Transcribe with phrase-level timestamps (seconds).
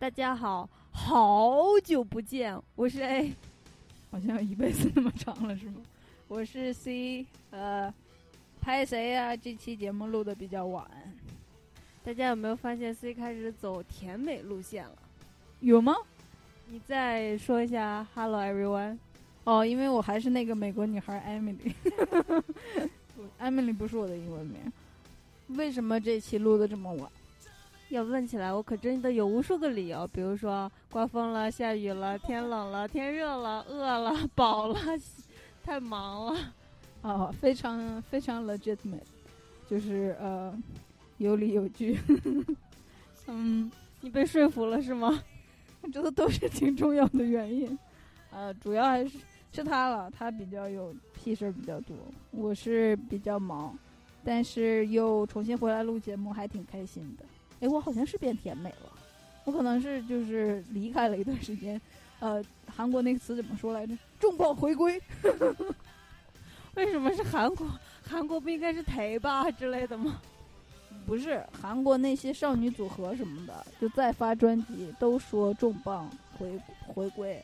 [0.00, 3.32] 大家好，好久不见，我是 A，
[4.12, 5.82] 好像一辈子那么长了是吗？
[6.28, 7.92] 我是 C，呃，
[8.60, 10.88] 拍谁呀、这期节目录的比较晚，
[12.04, 14.96] 大家有没有发现 C 开始走甜美路线了？
[15.58, 15.96] 有吗？
[16.68, 18.98] 你再说一下 Hello everyone。
[19.42, 21.72] 哦，因为我还是那个美国女孩 Emily，
[23.16, 24.60] 不 Emily 不是我的英文名。
[25.56, 27.10] 为什么这期录的这么晚？
[27.90, 34.78] 要问起来，我可真的有无数个理由，比如说刮风了、下雨了、天冷了、天热了、饿了、 饱了、
[35.64, 36.54] 太忙了。
[37.02, 39.00] 哦，非常非常 legitimate，
[39.68, 40.52] 就是呃
[41.16, 41.98] 有理有据。
[43.26, 45.22] 嗯，你被说服了是吗？
[45.92, 47.78] 这都都是挺重要的原因。
[48.30, 49.18] 呃，主要还是
[49.52, 51.96] 是他了，他比较有屁事儿比较多，
[52.32, 53.78] 我是比较忙，
[54.22, 57.24] 但是又重新回来录节目，还挺开心的。
[57.60, 58.92] 哎，我好像是变甜美了，
[59.44, 61.80] 我可能是就是离开了一段时间。
[62.20, 63.96] 呃，韩国那个词怎么说来着？
[64.18, 65.00] 重磅回归。
[66.74, 67.66] 为什么是韩国？
[68.04, 70.20] 韩国不应该是台吧之类的吗？
[71.06, 77.42] 不是韩国那些少女组合什么的，就再发专辑都说重磅回回归。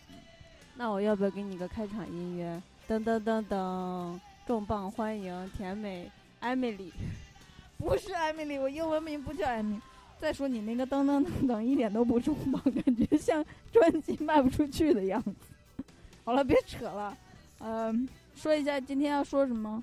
[0.77, 2.63] 那我要不要给你个开场音乐？
[2.89, 6.93] 噔噔噔噔，重磅欢迎甜美艾米丽。
[7.79, 9.81] 不是艾米丽，我英文名不叫艾米。
[10.19, 15.35] 再说你那个噔噔噔噔一点都不重磅，感觉像专辑卖不出去的样子。
[16.25, 17.17] 好了，别扯了，
[17.59, 19.83] 嗯、说一下今天要说什么。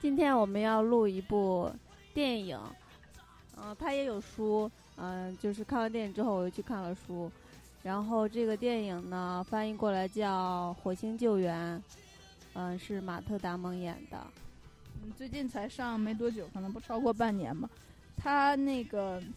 [0.00, 1.70] 今天我们要录一部
[2.14, 2.58] 电影，
[3.56, 7.30] 嗯、它也有书，嗯、就是看完电影之后我又去看了书，
[7.82, 11.76] 然后这个电影呢翻译过来叫《火星救援》，
[12.54, 14.18] 嗯、是马特·达蒙演的。
[15.02, 17.68] 嗯，最近才上没多久，可能不超过半年吧。
[18.16, 19.34] 他那个嗯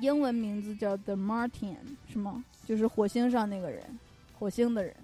[0.00, 1.76] 英文名字叫 The Martian，
[2.08, 2.44] 是吗？
[2.66, 3.82] 就是火星上那个人，
[4.38, 4.94] 火星的人。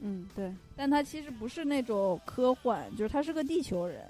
[0.00, 4.04] 嗯，对，但他其实不是那种科幻，就是他是个地球人，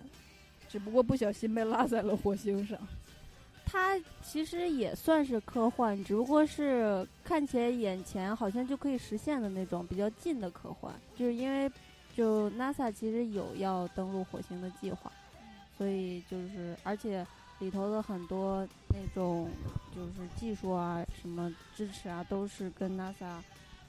[0.69, 2.79] 只不过不小心被落在了火星上。
[3.65, 11.71] 他其实也算是科幻，只不过是看起来眼前好像就可以实现的那种比较近的科幻，就是因为
[12.15, 15.13] 就 NASA 其实有要登陆火星的计划，
[15.77, 17.27] 所以就是而且
[17.59, 19.51] 里头的很多那种
[19.95, 23.39] 就是技术啊、什么支持啊，都是跟 NASA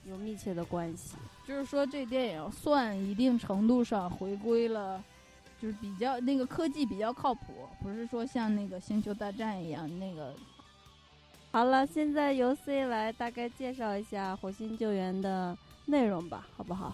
[0.06, 1.16] 有密切的关系。
[1.48, 5.04] 就是说，这电影算一定程度上回归了，
[5.62, 10.34] 就是比较那个科技比较靠谱，不是说像那个《星球大战》一样那个。
[11.52, 16.94] 好了，现在由 C 来大概介绍一下火星救援的内容吧，好不好？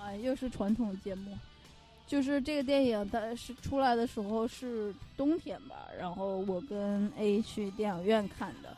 [0.00, 1.38] 啊，又是传统节目，
[2.12, 8.76] 就是这个电影它是出来的时候是冬天吧，然后我跟 A 去电影院看的，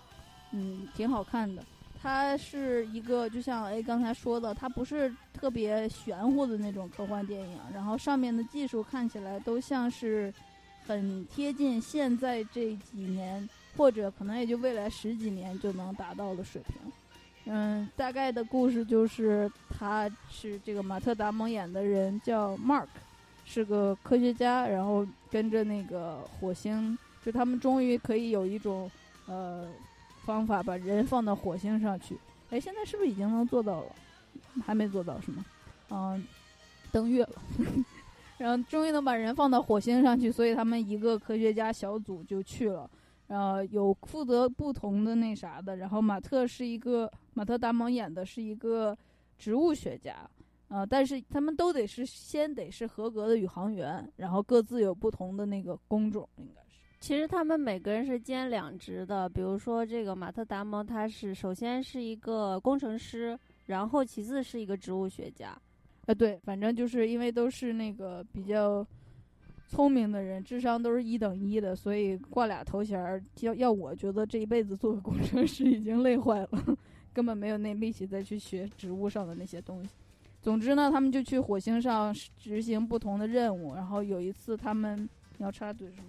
[0.53, 1.61] 嗯，挺好看的。
[2.01, 10.33] 它是一个就像 A 刚才说的，它不是特别玄乎的那种科幻电影，然后上面的技术看起来都像是
[10.87, 16.77] 很贴近现在这几年或者可能也就未来十几年就能达到的水平。
[17.47, 22.87] 嗯，大概的故事就是，他是这个马特·达蒙演的人叫 Mark，
[23.45, 28.91] 是个科学家，然后跟着那个火星，就他们终于可以有一种
[29.27, 29.67] 呃
[30.25, 32.19] 方法把人放到火星上去。
[32.51, 33.87] 哎，现在是不是已经能做到了？
[34.65, 35.45] 还没做到是吗？
[35.91, 36.25] 嗯，
[36.91, 37.43] 登月了，
[38.39, 42.89] 然后终于能把人放到火星上去，所以他们一个科学家小组就去了。
[43.27, 48.97] 呃，有负责不同的那啥的，然后马特是一个马特·达蒙演的是一个
[49.39, 50.17] 植物学家，
[50.69, 56.81] 呃，但是他们都得是先得是合格的宇航员，然后各自有不同的那个工种，应该是。
[57.01, 65.57] 其实他们每个人是兼两职的，比如说这个马特·达蒙，他是首先是一个工程师，然后其次是一个植物学家。
[66.07, 68.87] 呃，对，反正就是因为都是那个比较
[69.69, 76.77] 聪明的人，智商都是一等一的，所以挂俩头衔儿，要要我觉得这一辈子做个工程师已经累坏了，
[77.13, 79.91] 根本没有那力气再去学植物上的那些东西。
[80.45, 85.09] 总之呢，他们就去火星上执行不同的任务，然后有一次他们
[85.39, 86.09] 你要插嘴是吗？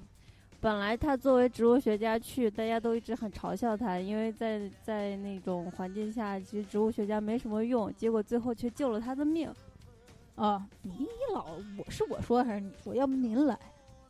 [0.60, 9.50] 本来他作为植物学家去，大家都一直很嘲笑他，因为在在那种环境下，其实植物学家没什么用，结果最后却救了他的命。
[10.36, 11.46] 啊，你老
[11.78, 12.94] 我是我说还是你说？
[12.94, 13.58] 要不您来？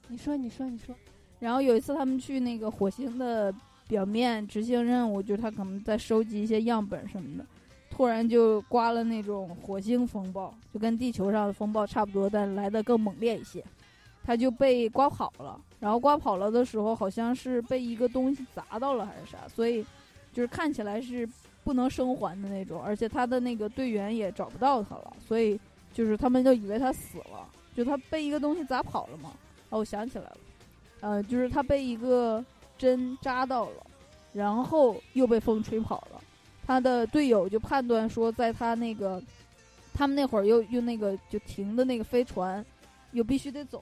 [0.08, 0.96] 你说，你说，你说。
[1.40, 3.54] 然后有一次他们去那个火星的
[3.88, 7.46] 表面执行任务，就是他可能在收集一些样本什么的，
[7.96, 13.64] 突然就刮了那种火星风暴，就跟地球上的风暴差不多，但来的更猛烈一些。
[14.22, 19.86] 他就被刮跑了，然后刮跑了的时候，好像是被一个东西砸到了还是啥，所以
[20.34, 21.30] 就是看起来是
[21.64, 25.58] 不能生还的那种，而且他的那个队员也找不到他了，所以
[25.94, 29.32] 就是他们就以为他死了，就他被一个东西砸跑了嘛。
[29.70, 30.38] 哦，我想起来了，
[31.00, 32.44] 呃，就是他被一个
[32.78, 33.86] 针扎到了，
[34.34, 36.15] 然后又被风吹跑了。
[36.66, 39.22] 他的队友就判断说，在他那个
[39.94, 42.66] 他们那会儿又又那个就停的那个飞船，
[43.12, 43.82] 又必须得走。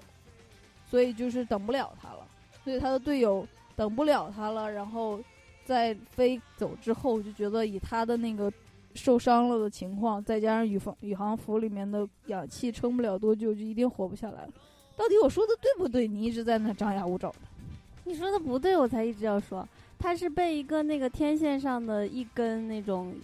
[0.89, 2.27] 所以就是等不了他了，
[2.63, 5.19] 所以他的队友等不了他了，然后
[5.65, 8.51] 在飞走之后，就觉得以他的那个
[8.93, 14.49] 受伤了的情况，再加上宇航宇航服里面的氧气撑不了多久，就一定活不下来了。
[14.95, 16.07] 到底我说的对不对？
[16.07, 17.37] 你一直在那张牙舞爪的。
[18.03, 19.67] 你说的不对，我才一直要说，
[20.03, 23.15] 他是被一个那个天线上的一根那种。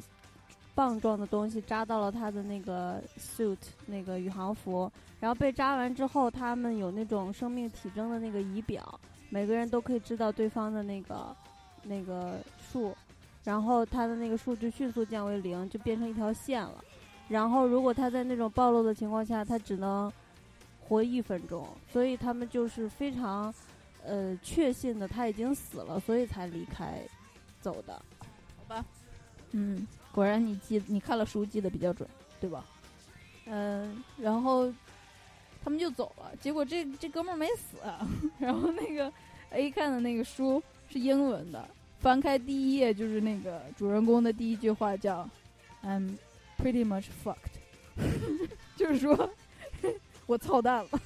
[0.75, 4.89] 棒状的东西扎到了他的那个 suit 那个宇航服，
[5.19, 8.97] 然后被扎完之后，他们有那种生命体征的那个仪表，
[9.29, 11.35] 每个人都可以知道对方的那个
[11.83, 12.39] 那个
[12.71, 12.95] 数，
[13.43, 16.81] 然后他的那个数就迅速降为零，就变成一条线了。
[17.27, 20.09] 然后如果他在那种暴露的情况下，他只能
[20.79, 23.53] 活一分钟，所以他们就是非常
[24.09, 26.99] 呃确信的他已经死了，所以才离开
[27.61, 27.93] 走的，
[28.57, 28.85] 好吧？
[29.51, 29.85] 嗯。
[30.11, 32.09] 果然你记你看了书记得比较准，
[32.41, 32.65] 对吧？
[33.45, 34.73] 嗯，然后
[35.63, 36.35] 他们就走了。
[36.41, 37.77] 结果这这哥们儿没死，
[38.39, 39.11] 然后那个
[39.51, 41.63] A 看的那个书是英文的，
[41.99, 45.29] 翻开第一页就是那个主人公的第一句话叫
[45.83, 46.17] "I'm
[46.57, 47.55] pretty much fucked"，
[48.75, 49.29] 就是说
[50.25, 50.99] 我操蛋了，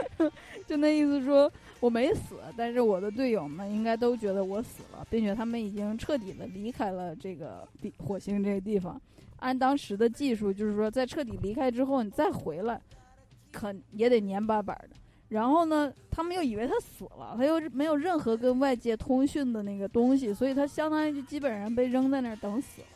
[0.66, 1.50] 就那意思说。
[1.82, 9.02] 我没死，但是我的队友们应该都觉得我死了，并且他们已经彻底的离开了这个地火星这个地方。
[9.40, 12.80] 按当时的技术，就是说在彻底离开之后，你再回来，
[13.50, 14.90] 可也得黏巴巴的。
[15.30, 22.86] 然后呢，他们又以为他死了，他又没有任何跟外界通讯的那个东西，所以他相当于就基本上被扔在那儿等死了。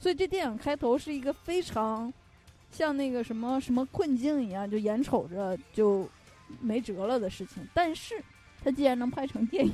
[0.00, 2.12] 所以这电影开头是一个非常
[2.72, 6.08] 像那个什么什么困境一样，就眼瞅着就
[6.60, 8.22] 没辙了的事情，但是。
[8.64, 9.72] 他既然能拍成电影，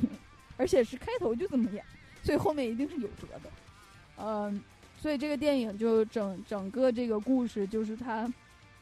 [0.57, 1.85] 而且是开头就这么演，
[2.23, 3.51] 所以后面一定是有辙的。
[4.17, 4.59] 嗯，
[4.99, 8.27] 所以这个电影就整整个这个故事就是他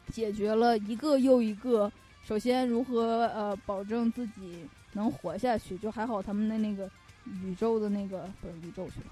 [0.09, 1.91] 解决了一个又一个，
[2.23, 6.89] 首先如何呃保证自己能活下去，就还好他们的那个
[7.43, 9.07] 宇宙的那个不是宇宙去了，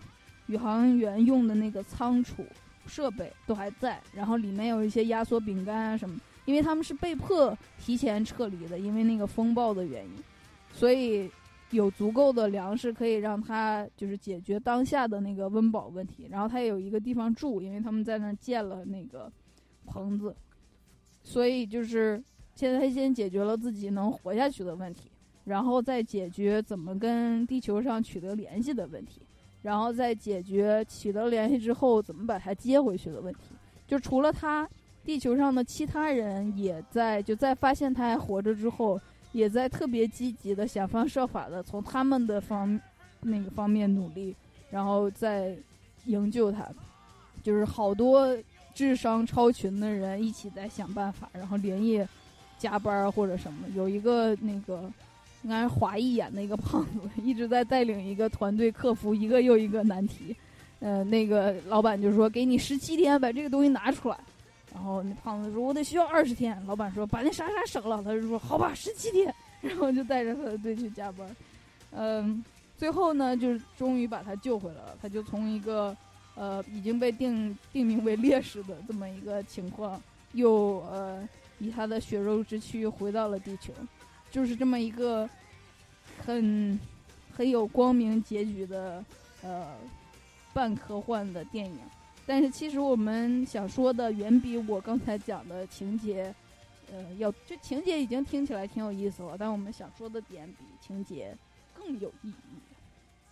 [0.45, 2.45] 宇航员用的那个仓储
[2.87, 10.11] 设备都还在，然后里面有一些压缩饼干啊什么，因为他们是被迫提前撤离的，因为那个风暴的原因。
[10.71, 11.29] 所以
[11.71, 19.31] 有足够的粮食可以让他就是解决当下的那个温饱问题，然后他也有一个地方住，因为他们在那儿建了那个
[19.85, 20.35] 棚子，
[21.23, 22.21] 所以就是
[22.53, 25.09] 现在他先解决了自己能活下去的问题，
[25.45, 29.21] 然后再解决怎么跟地球上取得联系的问题，
[29.61, 33.55] 然后再解决取得联系之后怎么把他接回去的问题。
[33.87, 34.67] 就除了他，
[35.05, 38.99] 地球上的其他人也在就在发现他还活着之后。
[39.31, 42.79] 也在特别积极的想方设法的从他们的方
[43.19, 44.33] 那个方面努力，
[44.71, 45.53] 然后再
[46.05, 46.65] 营救他，
[47.43, 48.33] 就是好多
[48.73, 52.07] 智商超群的人一起在想办法，然后连夜
[52.57, 53.67] 加班或者什么。
[53.75, 54.89] 有一个那个
[55.43, 60.33] 应该是华裔演的一个胖子， 一直在带领一个团队克服一个又一个难题。
[60.79, 64.17] 呃，那个老板就说：“给你十七天把这个东西拿出来。”
[64.75, 71.35] 然后那胖子说：“我得需要二十天。”老板说：“把那啥啥省了。”他就说：“好吧，十七天。”然后就带着他的队去加班，
[71.89, 72.43] 嗯，
[72.77, 74.95] 最后呢，就是终于把他救回来了。
[75.01, 75.95] 他就从一个
[76.35, 79.99] 呃已经被定定名为烈士的这么一个情况，
[80.33, 81.27] 又呃
[81.57, 83.73] 以他的血肉之躯回到了地球，
[84.29, 85.27] 就是这么一个
[86.23, 86.79] 很
[87.35, 89.03] 很有光明结局的
[89.41, 89.73] 呃
[90.53, 91.79] 半科幻的电影。
[92.25, 96.33] 但是其实我们想说的远比我刚才讲的情节，
[96.91, 101.37] 呃，要就情节已经听起来挺有意思了，但我们想说的点比情节
[101.73, 102.33] 更有意义。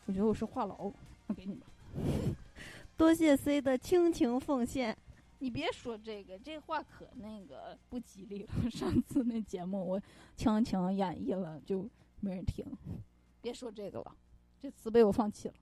[0.06, 0.94] 我觉得我是话痨，
[1.28, 1.66] 我给你吧。
[2.96, 4.96] 多谢 C 的倾情奉献。
[5.40, 8.50] 你别说这个，这话可那个不吉利了。
[8.72, 10.02] 上次那节目我
[10.38, 12.66] 强强演绎了，就没人听。
[13.42, 14.16] 别说这个了，
[14.62, 15.54] 这词被我放弃了。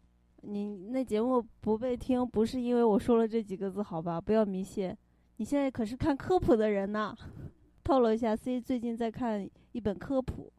[0.41, 4.19] 你那节目不被听，不是因为我说了这几个字，好吧？
[4.19, 4.95] 不要迷信。
[5.37, 7.15] 你现在可是看科普的人呢。
[7.83, 10.53] 透露一下，C 最近在看一本科普，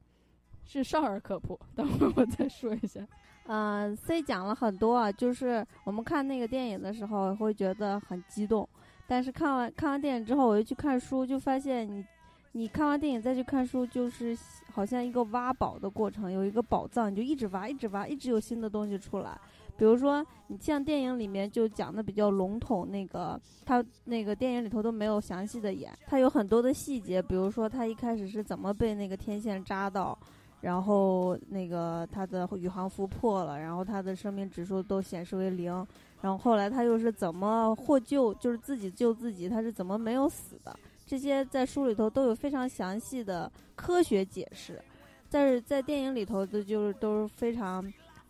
[0.65, 1.59] 是少儿科普。
[1.75, 3.07] 等会儿我再说一下。
[3.47, 8.69] 嗯， C 讲了很多啊，就是我们看那个电影的时候会觉得很激动，
[9.07, 12.05] 但是看完看完电影之后，我又去看书，就发现你
[12.51, 14.37] 你看完电影再去看书，就是
[14.73, 19.41] 好像一个挖宝的过程，有一个宝藏，你就一直挖，一直挖，一直有新的东西出来。
[19.77, 30.17] 比如说，你像电影里面就讲的比较笼统，那个他那个电影里头都没有详细的演，他有很多的细节，比如说他一开始是怎么被那个天线扎到，
[30.61, 35.73] 然后那个他的宇航服破了，然后他的生命指数都显示为零，
[36.21, 44.81] 然后后来他又是怎么获救，就是自己救自己，他是怎么没有死的，这些在书里头都有非常详细的科学解释，
[45.29, 47.85] 但是在电影里头的就是都是非常，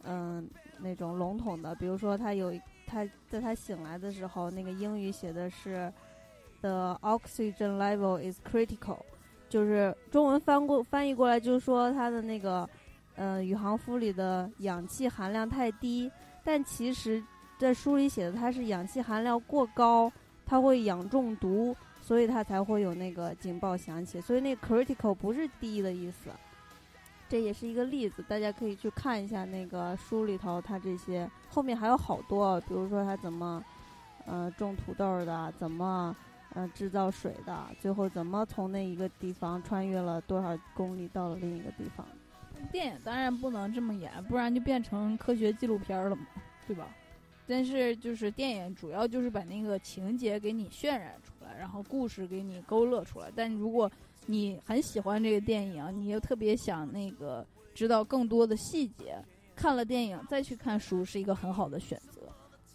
[0.05, 0.49] 嗯。
[0.83, 2.53] 那种笼统的，比如说他有
[2.87, 5.93] 他在他醒来的时候，那个英语写的是
[6.61, 8.99] “the oxygen level is critical”，
[9.49, 12.69] 就是中文翻过翻译过来就是说他的那个
[13.15, 16.11] 呃宇航服里的氧气含量太低，
[16.43, 17.23] 但其实，
[17.59, 20.13] 在书里写的它是氧气含量过高，
[20.45, 26.31] 它会氧中毒，所以它才会有那个警报响起，所以那 critical 不是低的意思。
[27.33, 33.65] 这也是一个例子，大家可以去看一下那个书里头，它这些后面还有好多，比如说它怎么，
[34.27, 36.15] 呃，种土豆的，怎么，
[36.53, 42.07] 呃，制造水的，最后怎么从那一个地方穿越了多少公里到了另一个地方。
[42.71, 46.27] 电影当然不能这么演，不然就变成科学纪录片了嘛，
[46.67, 46.87] 对吧？
[47.47, 53.33] 但是就是电影主要就是把那个情节给你渲染出来，然后故事给你勾勒出来。
[53.35, 53.91] 但如果
[54.27, 59.17] 你很喜欢这个电影，你又特别想那个知道更多的细节，
[59.55, 62.21] 看了电影再去看书是一个很好的选择。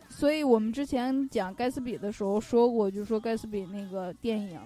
[0.10, 4.60] 所以我们之前讲盖茨比的时候说过，就是说盖茨比那个电影，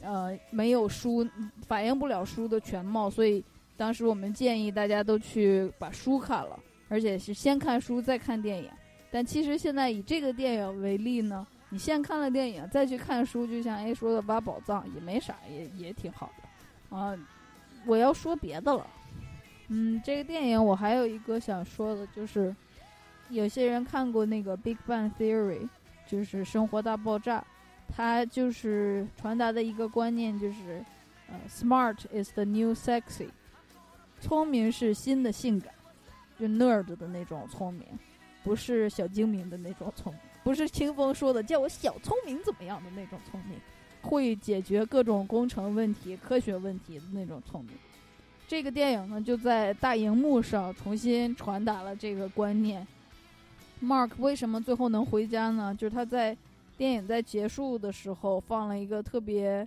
[0.00, 1.26] 呃，没有书
[1.66, 3.44] 反映不了书的全貌，所以
[3.76, 8.70] 当时我们建议大家都去把书看了，而且是先看书再看电影。
[9.10, 11.46] 但其实现在以这个电影为例呢。
[11.74, 16.96] 你先看了电影，再去看书，就像 A 说的挖宝藏也没啥，也也挺好的。
[16.96, 17.18] 啊，
[17.84, 18.86] 我要说别的了。
[19.66, 22.54] 嗯，这个电影我还有一个想说的，就是
[23.28, 25.62] 有些人看过那个《Big Bang Theory》，
[26.06, 27.40] 就是《生活大爆炸》，
[27.92, 30.80] 它就是传达的一个观念，就是
[31.26, 33.30] 呃，“Smart is the new sexy”，
[34.20, 35.74] 聪明是新的性感，
[36.38, 37.84] 就 nerd 的那种聪明，
[38.44, 40.20] 不是小精明的那种聪明。
[40.44, 43.58] 不是清风说的叫我小聪明怎么样的那种聪明，
[44.02, 47.72] 会解决各种工程问题、科学问题的那种聪明。
[48.46, 52.86] 这个电影呢，就在大荧幕上重新传达了这个观念。
[53.82, 55.74] Mark 为什么最后能回家呢？
[55.74, 56.36] 就是他在
[56.76, 59.66] 电影在结束的时候放了一个特别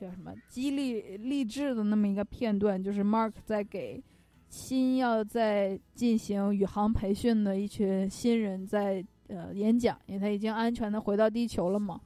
[0.00, 4.02] 叫什么激励励志的那么一个片段，就是 Mark 在给
[4.48, 9.04] 新要在进行宇航培训的一群新人在。
[9.28, 12.00] 呃，演讲，因为他已经安全的回到地球了嘛，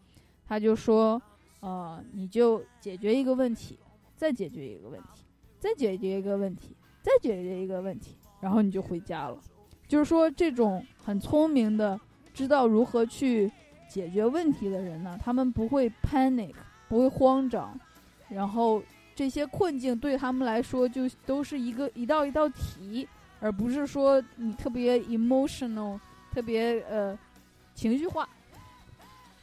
[0.47, 1.21] 他就说，
[1.61, 3.79] 呃，你就解决一个问题，
[4.17, 5.25] 再解决一个问题，
[5.59, 9.39] 再解决一个问题，再解决一个问题，然后你就回家了。
[9.87, 12.01] 就是说，这种很聪明的，
[12.33, 13.51] 知道如何去
[13.89, 16.55] 解决问题的人呢，他们不会 panic，
[16.89, 17.79] 不会慌张，
[18.29, 18.83] 然后
[19.15, 23.07] 这些困境对他们来说就都是一个一道一道题，
[23.41, 25.99] 而不是说你特别 emotional。
[26.33, 27.19] 特别呃，
[27.75, 28.29] 情绪化，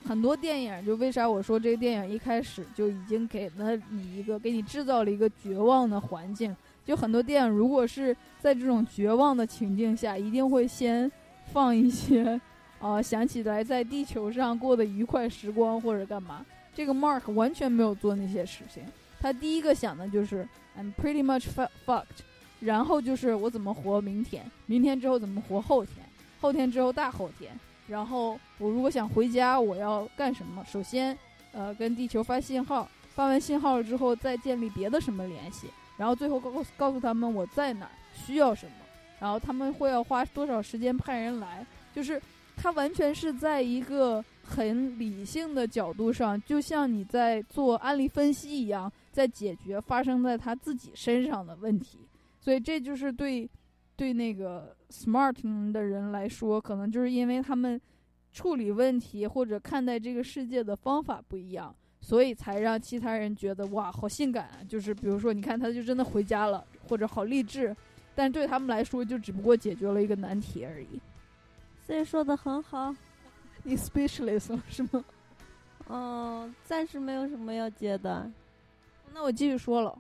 [0.06, 6.56] 很多电影就为啥我说这个电影一开始就已经给了你一个，给你制造了一个绝望的环境。
[6.86, 11.12] 就很多电影如果是在这种绝望的情境下，一定会先
[11.52, 12.40] 放一些，
[12.80, 16.46] 啊，想起来在地球上过的愉快时光或者干嘛。
[16.74, 18.84] 这个 Mark 完全没有做那些事情，
[19.20, 20.48] 他第一个想的就是
[20.80, 21.48] I'm pretty much
[21.86, 22.06] fucked，
[22.62, 26.07] 然后就是我怎么活明天，明天之后怎么活后天。
[26.40, 30.64] 后天之后大后天，然后我如果想回家，我要干什么？
[30.66, 31.18] 首先，
[31.52, 35.68] 呃，跟地球发信号，发完信号了之后，再建立别的什么联系，
[35.98, 38.72] 然后最后告告诉他们我在哪，需要什么，
[39.20, 42.22] 然后他们会要花多少时间派人来，就是
[42.56, 52.00] 他完全是在一个很理性的角度上，就像你在做案例分析一样，在解决发生在他自己身上的问题，
[52.40, 53.50] 所以这就是对。
[53.98, 57.82] 对那个 smart 的人来说，可能就是因为他们
[58.32, 64.64] 处理问题或者看待这个世界的方法不一样，所以才让其他人觉得哇，好性感啊！
[64.70, 67.76] 就是比如说，你看他就真的回家了，或者好励志。
[68.14, 71.02] 但对他们来说，就只不过解决了一个难题而已。
[71.86, 72.96] 所以说的很好。
[73.64, 75.04] 你 speechless 了是吗？
[75.90, 78.32] 嗯，暂时没有什么要接的。
[79.14, 79.98] 那我继续说了。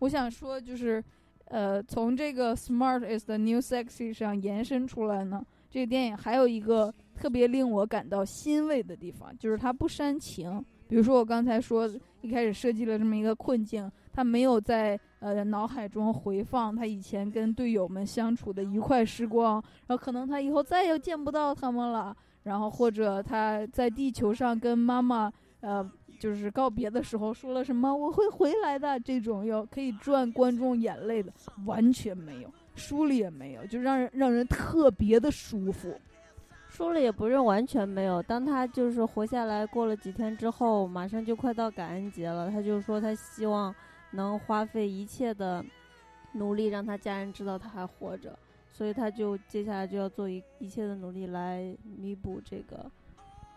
[0.00, 1.02] 我想说，就是，
[1.46, 10.64] 呃，从这个 “smart is the new sexy” 上延伸出来呢，这个电影还有一个特别令我感到欣慰的地方，就是它不煽情。
[10.86, 11.88] 比如说我刚才说，
[12.20, 19.54] 一开始设计了这么一个困境，他没有在呃脑海中回放他以前跟队友们相处的愉快时光，
[19.86, 25.90] 然后可能他以后再也见不到他们了，然后或者他在地球上跟妈妈呃
[26.24, 31.30] 就是告别的时候说了什么我会回来的这种要可以赚观众眼泪的，
[31.66, 35.94] 完全没有，书里也没有，就让人让人特别的舒服。
[36.70, 38.22] 书里也不是完全没有。
[38.22, 43.74] 当他就是活下来，过了几天之后，马上就快到感恩节了，他就说他希望
[44.10, 45.62] 能花费一切的
[46.32, 48.34] 努力，让他家人知道他还活着，
[48.72, 52.90] 所以他就接下来就要做一一切的努力来弥补这个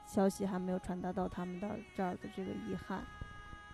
[0.08, 3.04] 消息还没有传达到他们的这儿的这个遗憾。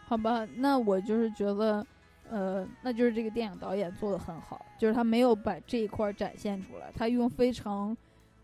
[0.06, 1.88] 好吧，那我就是觉得，
[2.30, 7.96] 呃，那就是这个电影导演做的很好，就是他没有把这一块展现出来，他用非常，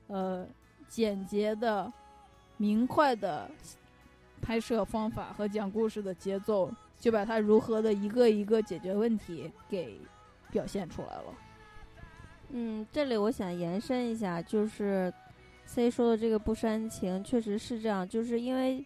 [0.07, 0.47] 呃。
[0.91, 1.93] 简洁的、
[2.57, 3.47] 明快的
[4.41, 6.67] 拍摄方法和讲故事的节奏，
[6.99, 10.01] 就把他如何的一个一个解决问题给
[10.49, 11.23] 表现出来了。
[12.49, 15.13] 嗯，这里我想延伸一下，就是
[15.69, 18.83] C 说的这个不煽情，确实是这样，就是因为，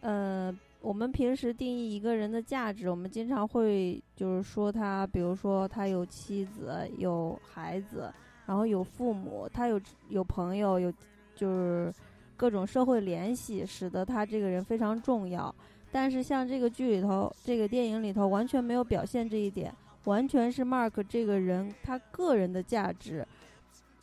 [0.00, 8.12] 呃，我们平时定义一个人的价值，我们经常会就是说他，比如说他有妻子、有孩子，
[8.46, 10.92] 然后有父母，他有有朋友，有。
[11.36, 11.92] 就是
[12.36, 15.52] 各种社会联系，使得他这个人非常重要。
[15.90, 19.74] 但是像这个剧里头，这个电影里头完全没有表现这一点，
[20.04, 23.26] 完全是 Mark 这个人他个人的价值，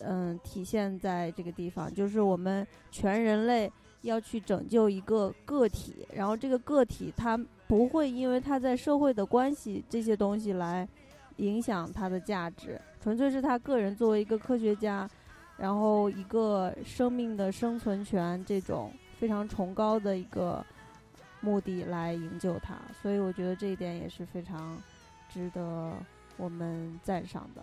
[0.03, 1.93] 嗯，体现在这个地方。
[1.93, 10.87] 就是我们全人类要去拯救一个个体，然后这个个体他不会因为他在社会的关系这些东西来
[11.37, 15.09] 影响他的价值，纯粹是他个人作为一个科学家。
[15.57, 20.65] 然后，一个生命的生存权这种非常崇高的一个
[21.39, 24.75] 目的来营救它，所以我觉得这一点也是非常
[25.29, 25.93] 值得
[26.35, 27.61] 我们赞赏的。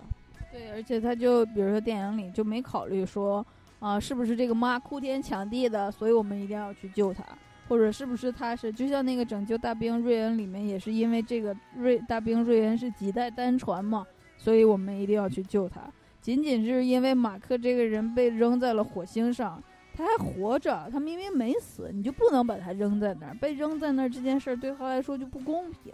[0.50, 3.44] 对，而且他就比如说电影里就没考虑说
[3.80, 7.22] 啊，是不是这个妈哭天抢地的，所以我们一定要去救她，
[7.68, 14.06] 或者是不是他是就像那个拯救大兵瑞恩里面也是因为这个瑞大兵瑞恩是几代单传嘛，
[14.36, 15.80] 所以我们一定要去救他。
[16.20, 19.62] 仅仅是因为马克这个人被扔在了火星上，
[19.94, 23.34] 他还活着，他明明没死，你就不能把他扔在那儿？
[23.34, 25.92] 被扔在那儿这件事儿对他来说就不公平，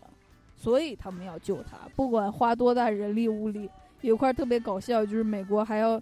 [0.57, 3.69] 所以他们要救他，不管花多大人力物力。
[4.05, 5.99] 有块特别搞笑，就是美国还要，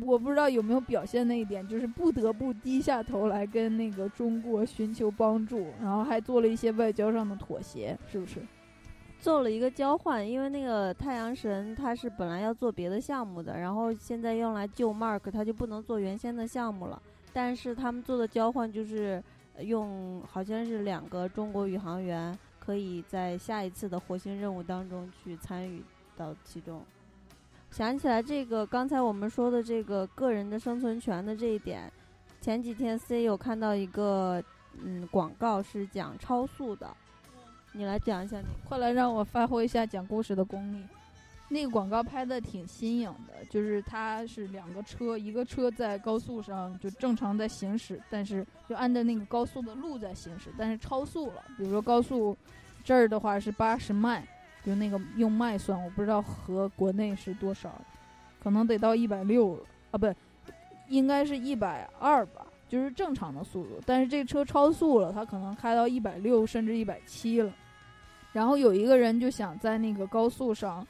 [0.00, 8.40] 我不知道有没有表现那一点，就是不得不低下头来跟那个中国寻求帮助，然后还做了一些外交上的妥协，是不是？
[9.20, 17.00] 做了一个交换，因为那个太阳神他是本来要做别的项目的，然后现在用来救 Mark，他就不能做原先的项目了。
[17.32, 19.22] 但是他们做的交换就是
[19.60, 25.82] 用好像是两个中国宇航员可以在下一次的火星任务当中去参与
[26.16, 26.82] 到其中。
[27.70, 31.92] 想起来这个刚才我们说的这个个人的生存权的这一点，
[32.40, 34.42] 前几天 C 有看到一个
[34.82, 36.88] 嗯广告是讲超速的。
[37.72, 40.82] 你来讲一下，你快来让我发挥一下讲故事的功力。
[41.48, 51.44] 那个广告拍的挺新颖的，就是它是两个车，一个车在高速上就正常在行驶，但是就按照那个高速的路在行驶，但是超速了。
[51.56, 52.36] 比如说高速
[52.82, 54.26] 这儿的话是八十迈，
[54.66, 57.80] 就那个用迈算，我不知道和国内是多少，
[58.42, 59.56] 可能得到一百六
[59.92, 60.12] 啊，不，
[60.88, 62.44] 应该是一百二吧。
[62.68, 67.52] 就是正常的速度，但是这车超速了，它可能开到一百六甚至一百七了。
[68.32, 70.84] 然后有一个人就想在那个高速上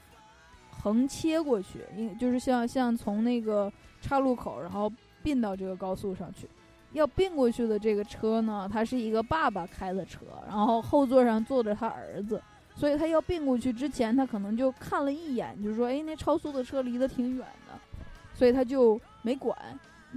[0.71, 4.91] 横切过去，应就是像像从那个岔路口，然后
[5.23, 6.49] 并到这个高速上去。
[6.93, 12.43] 要并过去的这个车呢，它是一个爸爸开的车，然后后座上坐着他儿子，
[12.77, 17.73] 所以他要并过去之前，他可能就看了一眼，就是说，哎，那超速的车离得挺远的，
[18.35, 19.57] 所以他就没管，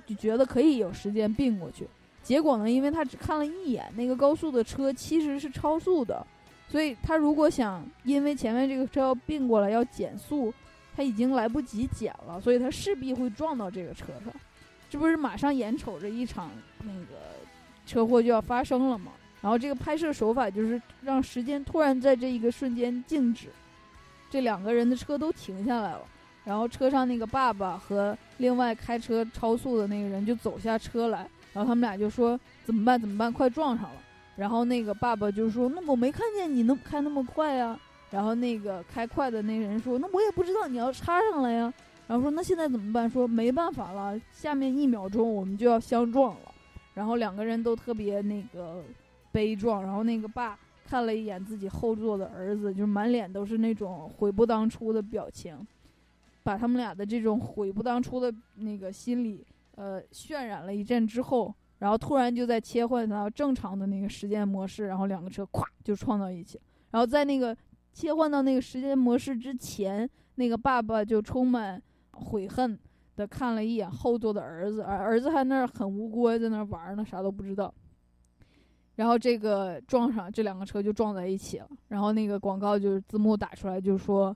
[0.06, 1.88] 就觉得可以有时间并过去。
[2.22, 6.24] 结果呢，因为他只看了一眼，那个高速的车其实是超速的。
[6.68, 10.54] 所以他如果想，因为前面这个车要并过来要减速，
[10.96, 14.34] 他已经来不及减了，所以他势必会撞到这个车上，
[14.90, 16.52] 这不是马上眼瞅着一场
[16.84, 17.16] 那个
[17.88, 19.14] 车祸就要发生了吗？
[19.42, 23.48] 然后这个拍摄手法就是让时间突然在这一个瞬间静止，
[24.30, 26.02] 这两个人的车都停下来了，
[26.44, 31.20] 然后车上那个爸爸和另外开车超速的那个人就走下车来，
[31.54, 34.02] 然后他们俩就说怎么办怎么办，快撞上了。
[34.36, 37.80] 然后那个爸爸就说那我没看见你能开那么快呀。
[38.12, 41.72] 然后那个开快的那个人说那我也不知道你要插上来呀。
[42.08, 43.08] 然后说那现在怎么办？
[43.08, 46.52] 说没办法了，下面一秒钟我们就要相撞了。
[46.96, 48.84] 然后两个人都特别那个
[49.32, 50.58] 悲壮，然后那个爸。
[50.86, 55.56] 看了一眼自己后座的儿子，就满脸都是那种悔不当初的表情，
[56.42, 66.60] 把他们俩的这种悔不当初的那个心理，呃，渲染了一阵之后，然后突然就在切换到正常的那个时间模式，然后两个车咵就撞到一起。
[66.90, 67.56] 然后在那个
[67.94, 71.80] 切换到那个时间模式之前，那个爸爸就充满
[72.14, 72.76] 悔恨
[73.16, 77.72] 的看了一眼后座的儿子，而儿子还那儿很无辜在那玩呢，啥都不知道。
[79.00, 81.70] 然后这个撞上，这两个车就撞在一起了。
[81.88, 84.36] 然后那个广告就是字幕打出来，就是说，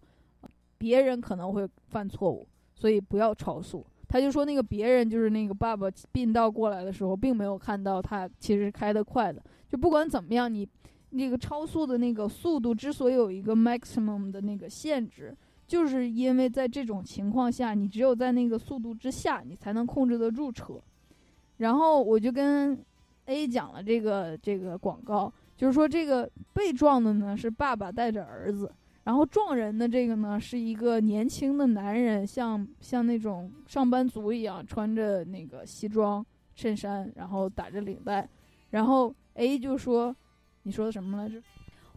[0.77, 3.85] 别人可能会犯错误，所以不要超速。
[4.07, 9.43] 他就说那个别人就是那个爸爸并道过来的时候，并没有看到他其实开得快的。
[9.67, 10.65] 就不管怎么样，你
[11.09, 15.35] 那个超速的那个速度之所以有一个 maximum 的那个限制，
[15.67, 20.81] 就是因为在这种情况下，你只有在那个速度之下，你才能控制得住车。
[21.57, 22.81] 然后我就跟。
[23.25, 28.69] A 讲了这个这个广告，就是说这个被撞的呢是爸爸带着儿子，
[29.05, 38.27] 然后撞人的这个呢是一个年轻的男人，像像那种上班族一样，穿着那个西装衬衫，然后打着领带，
[38.71, 40.13] 然后 A 就说
[40.63, 41.41] ：“你说的什么来着？”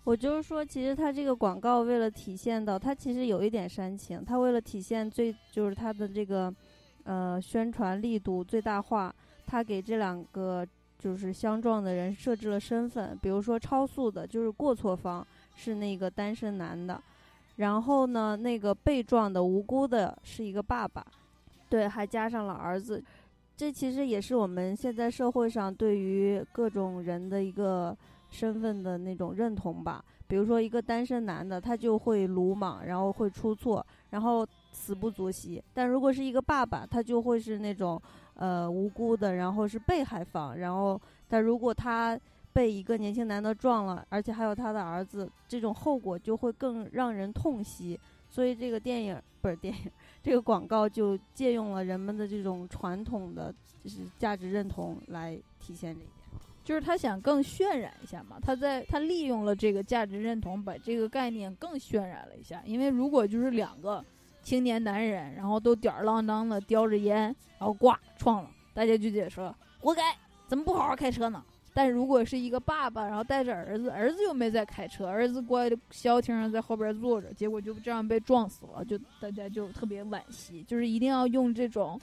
[0.04, 6.54] 我就是说，其实他这个广告为了体现到他其实有一点煽情，他为了体现最就是他的这个
[7.02, 9.12] 呃宣传力度最大化，
[9.44, 10.64] 他给这两个。
[11.06, 17.00] 就是相撞的人设置了身份，比如说超速的，就是过错方是那个单身男的，
[17.58, 21.06] 然后呢，那个被撞的无辜的是一个爸爸，
[21.68, 23.00] 对，还加上了儿子，
[23.56, 27.96] 这其实也是我们现在社会上对于各种人的一个
[28.28, 30.04] 身份的那种认同吧。
[30.26, 38.02] 比如说一个单身男的，他就会鲁莽，然后会出错，然后死不足惜；但如果是一个爸爸，他就会是那种。
[38.38, 42.18] 呃，无辜的，然后是被害方，然后，但如果他
[42.52, 47.98] 被一个年轻男的撞了，而且还有他的儿子，这种后果就会更让人痛惜。
[48.28, 49.90] 所以这个电影不是电影，
[50.22, 53.50] 这个广告就借用了人们的这种传统的
[53.82, 56.10] 就是价值认同来体现这一点，
[56.62, 62.62] 就是他想更渲染一下嘛，他在他利用了这个价值认同，把这个概念更渲染了一下。
[62.66, 64.04] 因为如果就是两个。
[64.46, 70.14] 青年男人，然后都吊儿郎当的叼着烟，然后挂撞了，大家就得说活该，
[70.46, 71.42] 怎么不好好开车呢？
[71.74, 80.62] 但如果是一个爸爸，然后带着儿子，儿子又没在开车，儿子乖的消停的在后边坐着，结果就这样被撞死了，就大家就特别惋惜。
[80.62, 82.00] 就是一定要用这种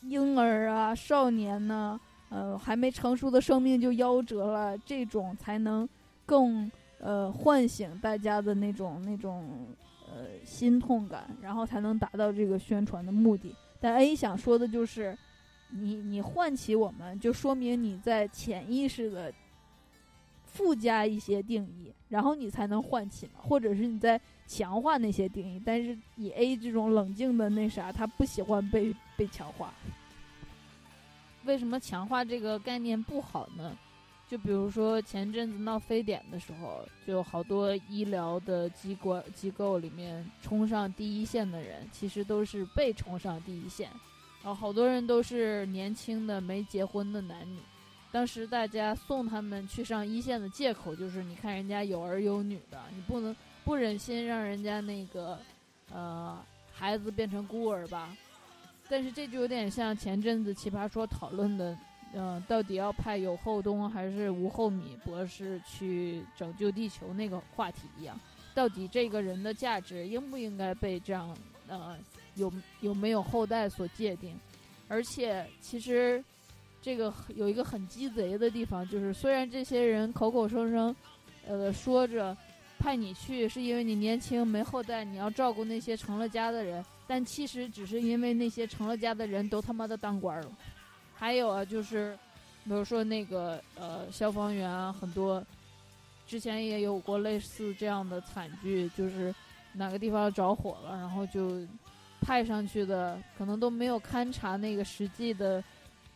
[0.00, 5.86] 婴儿啊、少年呢，呃，还没成熟的生命就夭折了，这种才能
[6.24, 9.44] 更呃唤醒大家的那种那种。
[10.14, 13.52] 呃，心痛感，然后才能达到这个宣传的目的。
[13.80, 15.18] 但 A 想说的就是，
[15.70, 19.34] 你你唤起我们，就说明你在潜意识的
[20.44, 25.60] 附加一些定义，然后你才能唤起嘛，或者是你在强化那些定义。
[25.66, 29.74] 但是以 A 这种冷静的那啥，他不喜欢被被强化。
[31.44, 33.76] 为什么强化这个概念不好呢？
[34.26, 43.88] 就比如说前阵子闹非典的时候，就好多医疗的机关机构里面冲上第一线的人，其实都是被冲上第一线，
[44.42, 47.58] 然后好多人都是年轻的没结婚的男女。
[48.10, 55.38] 当时大家送他们去上一线的借口就是，你看人家有儿有女的，你不能不忍心让人家那个
[55.92, 56.36] 呃
[56.72, 58.16] 孩子变成孤儿吧？
[58.88, 61.76] 但是这就有点像前阵子奇葩说讨论的。
[62.16, 68.18] 嗯，到底要派有后东还是无后米博士去拯救地球那个话题一样，
[68.54, 71.98] 到底这个人的价值应不应该被这样呃
[72.36, 74.38] 有有没有后代所界定？
[74.86, 76.22] 而且其实
[76.80, 80.94] 这个有一个很鸡贼的地方，就是虽然这些人口口声声
[81.48, 82.36] 呃说着
[82.78, 90.52] 派你去是因为你年轻没后代，你要照顾那些成了家的人，但其实只是因为那些成了家的人都他妈的当官了。
[91.14, 92.16] 还有啊，就是，
[92.64, 95.42] 比如说那个呃，消防员啊，很多
[96.26, 99.34] 之前也有过类似这样的惨剧，就是
[99.72, 101.60] 哪个地方着火了，然后就
[102.20, 105.62] 派上去的可能都没有勘察那个实际的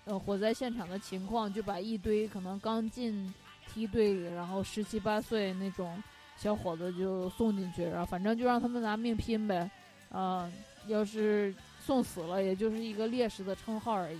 [0.04, 3.32] 呃火灾现场的情况，就把一堆可能刚进
[3.66, 6.02] 梯队里，然后十七八岁那种
[6.36, 9.70] 小伙子就送进去，然后反正就让他们拿命拼呗。
[10.10, 10.50] 啊、
[10.86, 14.18] 要是送死了，也就是一个烈士的称号而已。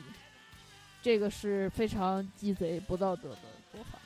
[1.03, 3.39] 这个是非常鸡贼不道德的
[3.73, 3.99] 做法。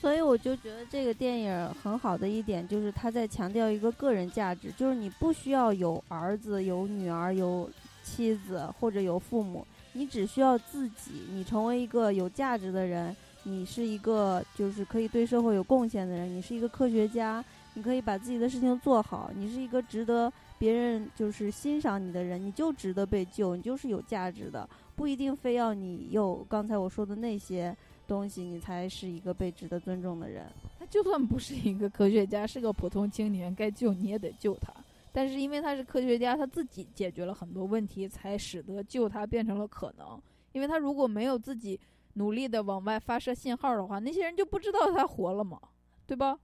[0.00, 7.68] 所以我就觉得这个电影很好的一点就是他在强调一个个人价值，就是你不需要有儿子、有女儿、有
[8.04, 17.44] 妻子或者有父母，你只需要自己，你成为一个有价值的人，你是一个就是可以对社会有贡献的人，你是一个科学家，
[17.74, 24.68] 你可以把自己的事情做好，你是一个值得别人就是欣赏你的人，你就值得被救，你就是有价值的，
[24.98, 27.74] 不一定非要你有刚才我说的那些。
[28.08, 30.50] 东西，你才是一个被值得尊重的人。
[30.78, 34.72] 他就算不是一个科学家，是个普通青年，该救你也得救他。
[35.12, 40.18] 但是因为他是科学家，他自己解决了很多问题，才使得救他变成了可能。
[40.52, 41.78] 因为他如果没有自己
[42.14, 45.60] 努力的往外发射信号的话，那些人就不知道他活了嘛，
[46.06, 46.38] 对吧？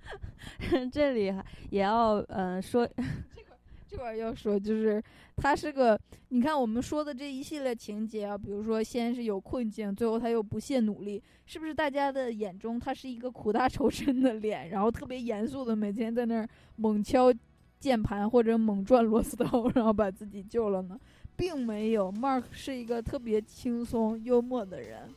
[0.90, 1.26] 这里
[1.68, 2.88] 也要嗯、呃、说，
[3.88, 5.02] 这玩意儿要说就是
[5.36, 5.98] 他是个，
[6.28, 16.46] 你看我们说的这一系列情节啊，比如说先是有困境，最后他又不懈努力，是不是大家的眼中他是一个苦大仇深的脸，然后特别严肃的每天在那儿
[16.76, 17.32] 猛敲
[17.80, 21.00] 键盘或者猛转螺丝刀，然后把自己救了呢？
[21.34, 25.08] 并没有，Mark 是一个特别轻松幽默的人。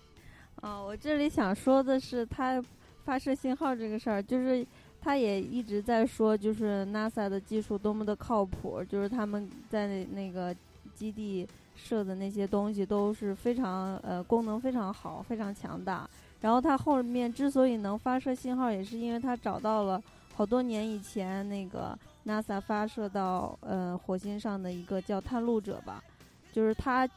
[0.62, 2.64] 啊，我这里想说的是他
[3.04, 4.66] 发射信号这个事儿，就是。
[5.02, 10.56] 他也一直在说，就是 NASA 的技术多么的靠谱，就是他们在那个
[10.94, 16.08] 基地设的那些东西都是非常呃功能非常好，非常强大。
[16.40, 20.02] 然后他后面之所以能发射信号，也是因为他找到了
[20.36, 26.04] 好多年以前那个 NASA 发射到呃火星上的一个叫探路者吧，
[26.52, 27.10] 就是他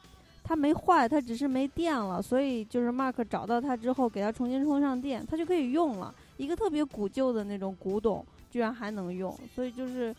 [0.43, 6.15] 他没坏，他只是没电了，所以就是 Mark 找到他之后，给他重新充上电，他就可以用了。
[6.37, 10.15] 一个特别古旧的那种古董，居然还能用，所以就是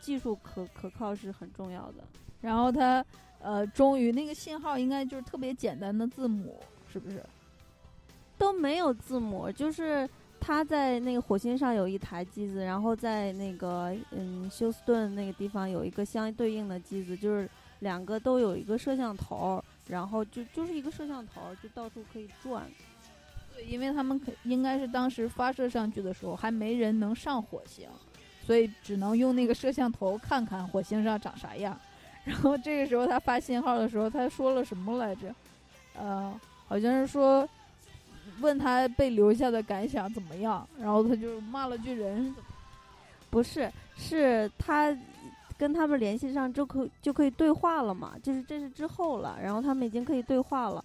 [0.00, 2.04] 技术可可靠是很重要的。
[2.40, 3.04] 然后他
[3.40, 6.60] 呃，终于那个信号应该就是特别简单的字母，
[6.92, 7.22] 是不是？
[8.38, 17.48] 都没有字母，就是他在那个火星上有一台机子，然后在那个嗯休斯顿那个地方有一个相对应的机子，就是
[17.80, 22.70] 两个都有一个摄像头，然后就就是一个摄像头，就到处可以转。
[23.56, 27.88] 对，因为他们可应该是当时发射上去的时候还没人能上火星，
[28.44, 31.74] 所以只能用那个摄像头看看火星上长啥样。
[32.26, 35.34] 然后这个时候他发信号的时候，他说了什么来着？
[35.98, 36.38] 呃，
[36.68, 37.48] 好像是说
[38.40, 42.34] 问他被留下的感想怎么样，然后他就骂了句人。
[43.30, 44.94] 不是，是他
[45.56, 48.12] 跟他们联系上就可就可以对话了嘛？
[48.22, 50.84] 就是这是之后了，然后他们已经可以对话了。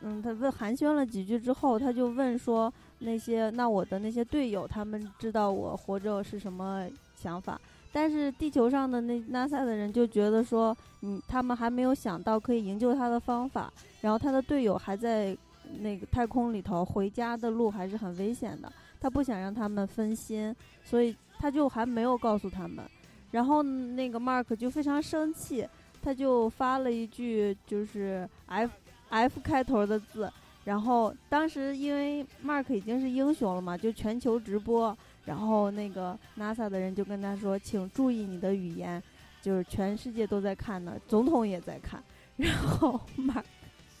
[0.00, 15.36] 嗯，他问寒暄了几句之后，他就问说：“那些那我的那些队友，他们知道我活着是什么想法？”但是地球上的那 NASA 的人就觉得说：“嗯，他们还没有想到可以营救他的方法。”然后他的队友还在
[15.80, 18.72] 那个太空里头，回家的路还是很危险的。
[19.00, 22.84] 他不想让他们分心，所以他就还没有告诉他们。
[23.32, 25.66] 然后那个 Mark 就非常生气，
[26.00, 28.70] 他就发了一句就是 F。
[29.10, 30.30] F 开头的字，
[30.64, 39.02] 然后当时因为 Mark 已经是英雄了嘛，就全球直播，然后那个 NASA 的人就跟他说：“请注意你的语言，
[39.40, 42.02] 就是全世界都在看呢，总统也在看。
[42.36, 43.44] ”然后 Mark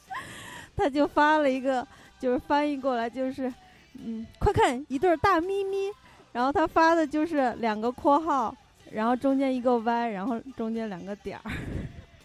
[0.76, 1.86] 他就发了一个，
[2.20, 3.52] 就是翻译过来就是，
[3.94, 5.90] 嗯，快看一对大咪咪，
[6.32, 8.54] 然后他发的就是两个括号，
[8.92, 11.50] 然后中间一个 Y，然后中间两个点儿，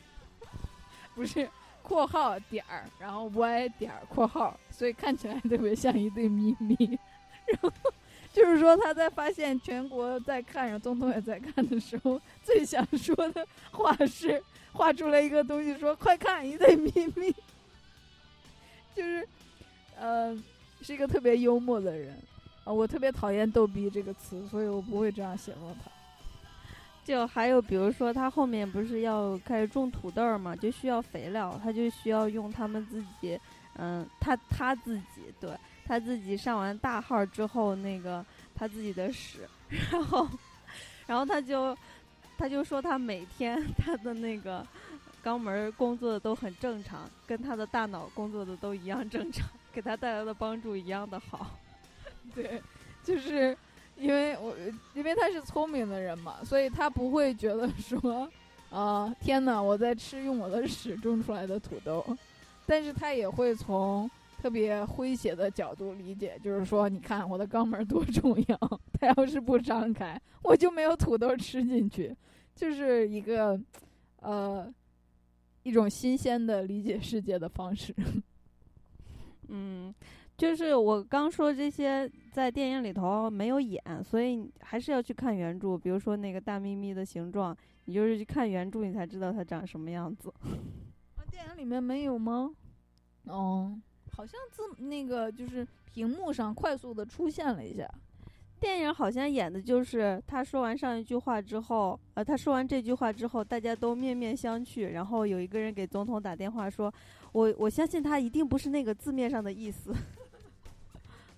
[1.16, 1.50] 不是。
[1.84, 6.76] 括号点儿，然后 y 点儿括号，所以看起来特别像一对咪咪。
[7.46, 7.72] 然后
[8.32, 14.42] 就是说他在发现全国在看，然后总统也在看的时候，最想说的话是
[14.72, 17.32] 画出来一个东西，说快看一对咪咪。
[18.96, 19.28] 就是，
[20.00, 20.36] 呃，
[20.82, 22.18] 是一个特别幽默的人
[22.64, 25.92] 啊、我特别讨厌“逗逼”这个词，所以我不会这样形容他。
[27.04, 33.38] 就还有比如说，他后面不是要开始种土豆儿嘛，就需要肥料，他就需要用他们自己，
[33.76, 35.50] 嗯，他他自己对
[35.86, 39.48] 他自己上完大号之后那个他自己的屎，
[39.92, 40.28] 然后，
[41.06, 41.78] 然后他就
[42.38, 44.66] 他就说他每天他的那个
[45.22, 51.60] 肛门工作的都很正常，跟他的大脑工作的都一样正常，给他带来的帮助一样的好，
[52.34, 52.62] 对，
[53.04, 53.58] 就是。
[53.96, 54.56] 因为我
[54.94, 58.30] 因为他是聪明的人嘛，所以他不会觉得说，
[58.70, 62.06] 啊、天哪，我在吃用我的屎种出来的土豆，
[62.66, 64.10] 但是他也会从
[64.42, 68.58] 特别诙谐的角度理解，就是说，你看我的肛门多重要，
[69.00, 72.14] 它要是不张开，我就没有土豆吃进去，
[72.56, 73.58] 就是一个
[74.20, 74.74] 呃
[75.62, 77.96] 一种新鲜的理解世界的方式。
[79.48, 79.94] 嗯，
[80.36, 85.78] 就是我刚说这些在电影里头没有演，所以还是要去看原著。
[85.78, 90.34] 比如说那个大咪咪的形状，你就是去看原著，你才知道它长什么样子。
[91.16, 92.52] 啊，电影里面没有吗？
[93.26, 93.80] 哦，
[94.12, 97.88] 好像字那个就是屏幕上快速的出现了一下。
[98.60, 106.92] 电影好像演的就是他说完上一句话之后，呃，他说完这句话之后，大家都面面相觑，然后有一个人给总统打电话说
[107.34, 109.94] ：“我我相信他一定不是那个字面上的意思。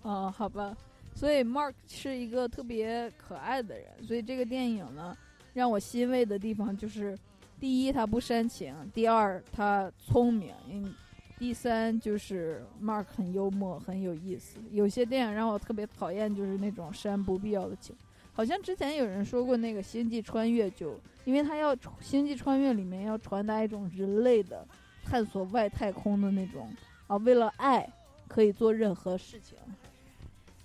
[0.05, 0.77] 哦，好吧，
[1.15, 5.17] 所以 Mark 是一个特别可爱的人，所以这个电影呢，
[5.51, 7.17] 让我欣慰的地方就是，
[7.59, 10.93] 第一他不煽情，第二他聪明，嗯，
[11.39, 14.59] 第三就是 Mark 很幽默，很有意思。
[14.69, 17.95] 有些电影让我特别讨厌，就是那种煽不必要的情。
[18.31, 24.67] 好像之前有人说过，那个《星际穿越》就，因为他要《星际穿越》里面要传达一种人类的
[25.03, 26.71] 探索外太空的那种
[27.07, 27.91] 啊，为了爱
[28.27, 29.57] 可以做任何事情。”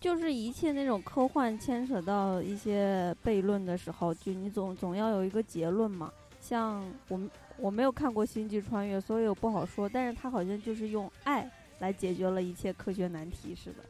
[0.00, 6.10] 就是一切那种科幻牵扯到一些悖论的时候，就你总总要有一个结论嘛。
[6.40, 7.20] 像我
[7.58, 9.86] 我没有看过《星际穿越》，所以我不好说。
[9.86, 13.84] 但是他好像就是用爱来解决了一切科学难题似的。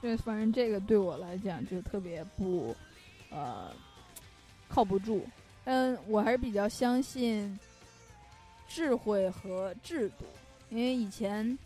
[0.00, 2.74] 对，反正这个对我来讲就特别不，
[3.28, 3.70] 呃，
[4.68, 5.26] 靠不住。
[5.64, 7.58] 嗯，我还是比较相信
[8.66, 10.24] 智慧和制度，
[10.70, 11.58] 因为以前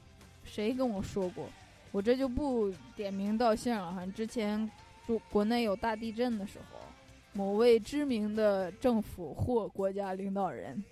[0.44, 1.48] 谁跟我说过，
[1.94, 4.04] 我这就不点名道姓了哈。
[4.04, 4.68] 之前
[5.06, 6.80] 就国内有大地震的时候，
[7.34, 10.82] 某位知名的政府或国家领导人，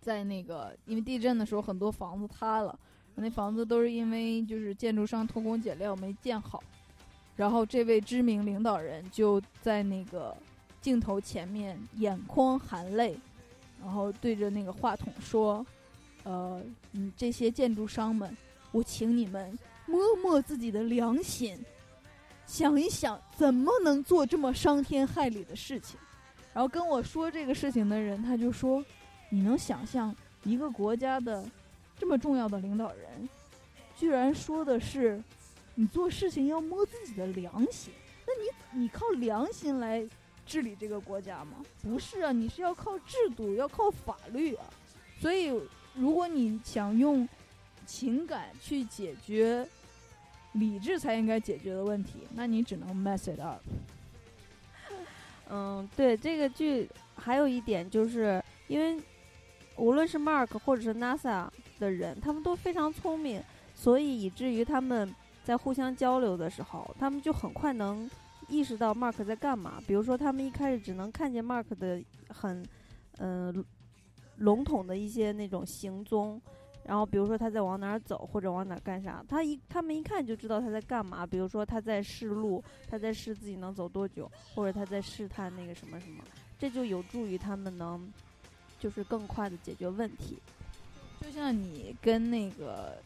[0.00, 2.78] 在那个因为地震的时候很多房子塌了。
[3.16, 6.62] 那房子都是因为就是建筑商偷工减料没建好，
[7.34, 10.36] 然后这位知名领导人就在那个
[10.80, 13.18] 镜头前面眼眶含泪，
[13.82, 15.66] 然后对着那个话筒说
[16.22, 18.36] ：“呃，嗯，这些建筑商们，
[18.70, 21.58] 我请你们摸摸自己的良心，
[22.46, 25.98] 想一想怎么能做这么伤天害理的事情。”
[26.54, 28.84] 然后跟我说这个事情的人，他就说
[29.30, 31.44] ：“你能想象一个国家的？”
[31.98, 33.28] 这么重要的领导人，
[33.96, 35.20] 居然说的是，
[35.74, 37.92] 你做事情要摸自己的良心。
[38.24, 38.32] 那
[38.78, 40.06] 你你靠良心来
[40.46, 41.56] 治理这个国家吗？
[41.82, 44.66] 不是啊，你是要靠制度，要靠法律啊。
[45.20, 45.52] 所以，
[45.94, 47.28] 如果你想用
[47.84, 49.68] 情感去解决
[50.52, 53.60] 理智才应该解决的问题，那你只能 mess it up。
[55.50, 59.02] 嗯，对，这个剧还有一点就是因为
[59.76, 61.48] 无论是 Mark 或者是 NASA。
[61.80, 63.40] 的人，他们都非常聪明，
[63.72, 68.10] 所以以至于他们在互相交流的时候，他们就很快能
[68.48, 69.80] 意识到 Mark 在干嘛。
[69.86, 72.66] 比如说，他们一开始只能看见 Mark 的很
[73.18, 73.64] 嗯、
[74.38, 76.42] 笼统的一些那种行踪，
[76.88, 81.26] 然后比如说他在往哪儿走或者往哪儿干啥，他一他们一看就知道他在干嘛。
[81.26, 86.24] 比如说他在试路，他在试自己能走多久，或者他在试探那个什么什么，
[86.58, 88.10] 这就有助于他们能
[88.80, 90.38] 就是更快的解决问题。
[91.20, 92.96] 就像你跟那个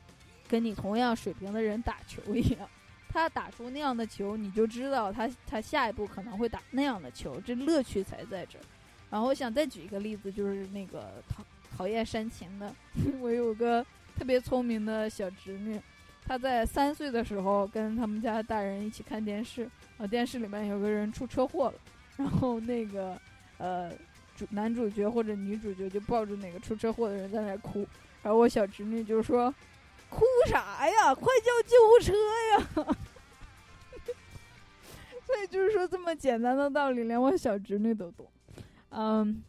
[0.47, 2.69] 跟你同样水平的人打球一样，
[3.09, 8.63] 他打出那样的球，你就知道他他下一步可能会打那样的球，这乐趣才在这儿。
[9.11, 11.43] 然后我想再举一个例子，就是那个讨
[11.77, 12.75] 讨厌煽情的，
[13.21, 13.85] 我有个
[14.17, 15.81] 特别聪明的小侄女，
[16.27, 21.75] 她在三岁的时候跟他们家大人一起看电视，啊，电视里面有个人出车祸了，
[22.17, 23.19] 然后那个
[23.59, 23.91] 呃
[24.37, 27.87] 主男主角或者女主角就抱着那个出车祸的人在那哭。
[28.23, 29.53] 然后我小侄女就说
[30.09, 31.13] ：“哭啥呀？
[31.13, 32.13] 快叫救护车
[32.85, 32.87] 呀！”
[35.27, 38.25] 所以就是说，这么简单的道理，连我小侄女都懂。
[38.91, 39.43] 嗯，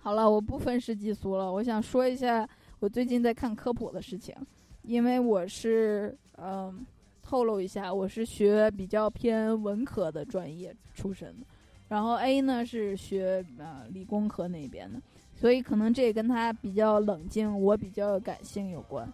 [0.00, 1.52] 好了，我不分尸技俗了。
[1.52, 4.34] 我想说一下我最近在看科普的事情，
[4.82, 6.86] 因为我是嗯，
[7.22, 11.46] 透露一下，我是学比较偏文科的专业出身的，
[11.88, 15.00] 然后 A 呢是学呃理工科那边的。
[15.34, 19.08] 所以可能这也跟他比较冷静，我比较感性有关。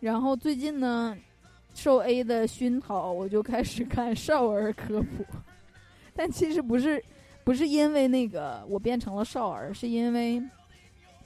[0.00, 1.16] 然后最近呢，
[1.74, 5.24] 受 A 的熏陶，我就开始看少儿科普。
[6.16, 7.02] 但其实不是，
[7.44, 10.42] 不是因为那个我变成了少儿，是因为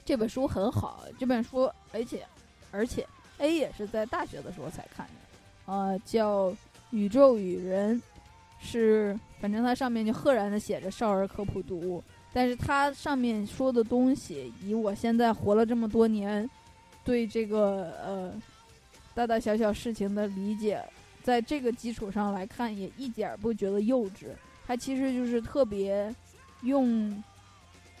[0.03, 1.05] 这本书很好。
[1.17, 2.25] 这本书，而且
[2.71, 3.07] 而且
[3.37, 6.49] A 也是在大学的时候才看的，呃，叫
[6.91, 7.95] 《宇宙与人》，
[8.59, 12.03] 是反正它上面就赫然的写着少儿科普读物。
[12.31, 16.47] 但是它上面说的东西，以我现在活了这么多年，
[17.03, 18.33] 对这个呃
[19.15, 20.83] 大大小小事情的理解，
[21.23, 24.27] 在这个基础上来看，也一点儿不觉得幼稚。
[24.69, 26.13] 它其实就是特别
[26.61, 27.23] 用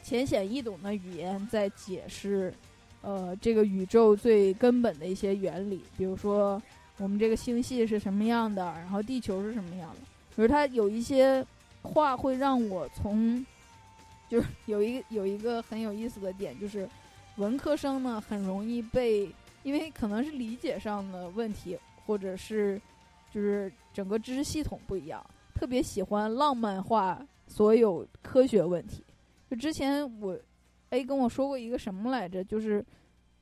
[0.03, 2.53] 浅显易懂的语言在解释，
[3.01, 6.61] 呃，这个宇宙最根本的一些原理，比如说
[6.97, 10.01] 我们这个星系是什么样的，然后地球是什么样的。
[10.35, 11.43] 比如它有一些
[11.81, 13.43] 话会让我从，
[14.29, 16.87] 就是 有一有一个很有意思的点，就是
[17.37, 19.27] 文科生呢很容易被，
[19.63, 22.79] 因为可能是理解上的问题，或者是
[23.33, 25.25] 就是整个知识系统不一样，
[25.59, 29.03] 特别喜欢浪漫化所有科学问题。
[29.49, 30.39] 就之前我
[30.91, 32.83] A 跟我说过一个什么来着，就是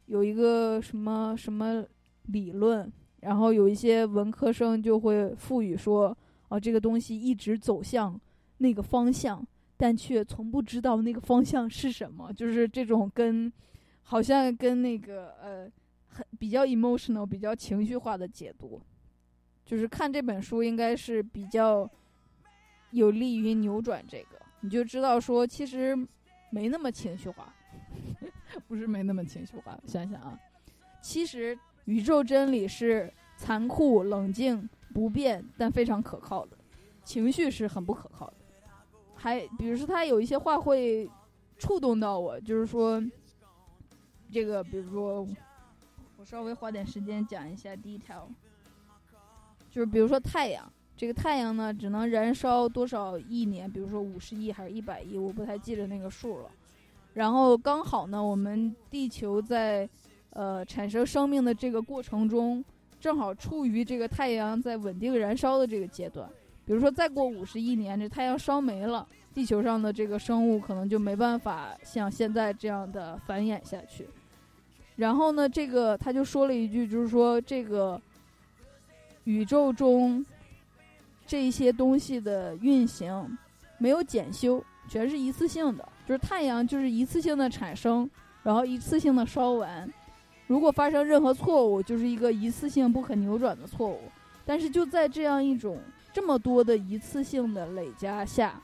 [0.07, 1.85] 有一个什么什么
[2.23, 6.17] 理论，然后有一些文科生就会赋予说。
[6.49, 8.19] 哦，这个东西一直走向
[8.59, 9.45] 那个方向，
[9.75, 12.33] 但却从不知道那个方向是什么。
[12.33, 13.51] 就是这种跟，
[14.01, 15.69] 好像跟那个呃，
[16.07, 18.81] 很比较 emotional、比较情绪化的解读。
[19.65, 21.87] 就是看这本书应该是比较
[22.91, 25.95] 有利于扭转这个，你就知道说其实
[26.49, 27.53] 没那么情绪化，
[28.67, 29.77] 不是没那么情绪化。
[29.85, 30.39] 想想啊，
[31.01, 34.69] 其实宇宙真理是残酷、冷静。
[34.93, 36.57] 不变但非常可靠的
[37.03, 38.37] 情绪是很不可靠的，
[39.13, 41.07] 还比如说他有一些话会
[41.59, 42.99] 触动到我，就是说
[44.31, 45.27] 这个，比如说
[46.17, 48.23] 我稍微花点时间讲一下 detail，
[49.69, 56.49] 就是比如说太阳，这个太阳呢只能燃烧多少亿年，比如说五十亿还是一百亿，我不太记得那个数了。
[57.13, 59.87] 然后刚好呢，我们地球在
[60.31, 62.65] 呃产生生命的这个过程中。
[62.99, 66.27] 正好处于这个太阳在稳定燃烧的这个阶段，
[66.65, 74.07] 比如说再过五十亿年，这太阳烧没了，地球上的这个生物可能就没办法像现在这样的繁衍下去。
[74.95, 78.01] 然后呢，这个他就说了一句，就是说这个
[79.25, 80.25] 宇宙中
[81.27, 83.37] 这些东西的运行
[83.77, 88.09] 没有检修，全是一次性的，就是太阳就是一次性的产生，
[88.41, 89.91] 然后一次性的烧完。
[90.47, 93.99] 如果发生任何错误，就是一个一次性不可扭转的错误。
[94.45, 95.77] 但是就在这样一种
[96.13, 98.57] 这么多的一次性的累加下，